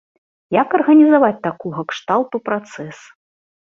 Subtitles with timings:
[0.61, 2.97] Як арганізаваць такога кшталту працэс?